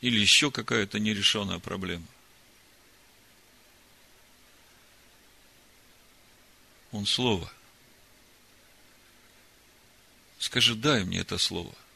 [0.00, 2.06] или еще какая-то нерешенная проблема.
[6.92, 7.52] Он слово.
[10.38, 11.74] Скажи, дай мне это слово–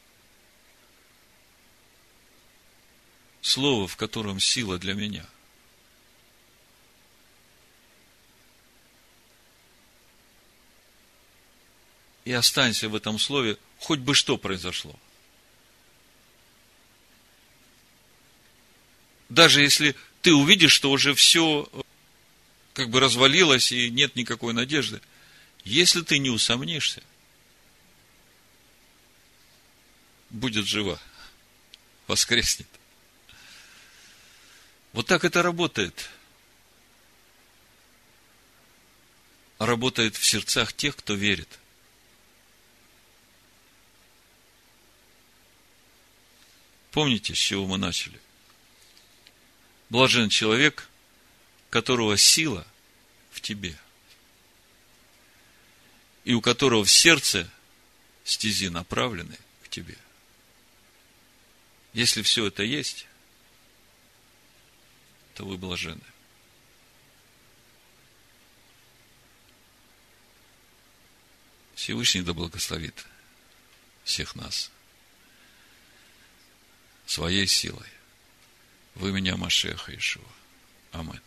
[3.41, 5.27] слово, в котором сила для меня.
[12.25, 14.95] И останься в этом слове, хоть бы что произошло.
[19.31, 21.71] Даже если ты увидишь, что уже все
[22.75, 25.01] как бы развалилось и нет никакой надежды,
[25.65, 27.03] если ты не усомнишься,
[30.31, 31.01] будет жива,
[32.09, 32.69] воскреснет.
[34.93, 36.11] Вот так это работает.
[39.59, 41.61] Работает в сердцах тех, кто верит.
[46.91, 48.21] Помните, с чего мы начали?
[49.91, 50.89] Блажен человек,
[51.69, 52.67] которого сила
[53.33, 53.77] в тебе,
[56.25, 57.51] и у которого в сердце
[58.25, 59.99] стези направлены к тебе.
[61.93, 63.07] Если все это есть,
[65.35, 66.01] то вы блажены.
[71.75, 73.07] Всевышний да благословит
[74.05, 74.71] всех нас
[77.07, 77.89] своей силой.
[78.95, 80.23] Вы меня, Машеха Ишуа.
[80.93, 81.21] Аминь.